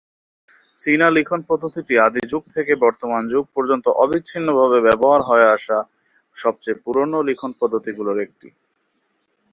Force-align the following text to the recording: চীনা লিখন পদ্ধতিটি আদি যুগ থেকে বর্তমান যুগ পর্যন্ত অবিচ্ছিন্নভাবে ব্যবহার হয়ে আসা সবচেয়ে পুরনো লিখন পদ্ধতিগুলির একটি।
চীনা 0.79 1.07
লিখন 1.09 1.39
পদ্ধতিটি 1.49 1.93
আদি 1.99 2.21
যুগ 2.31 2.43
থেকে 2.55 2.73
বর্তমান 2.83 3.21
যুগ 3.33 3.45
পর্যন্ত 3.55 3.85
অবিচ্ছিন্নভাবে 4.03 4.77
ব্যবহার 4.87 5.21
হয়ে 5.29 5.47
আসা 5.49 5.77
সবচেয়ে 6.37 6.81
পুরনো 6.83 7.19
লিখন 7.27 7.51
পদ্ধতিগুলির 7.59 8.19
একটি। 8.25 8.47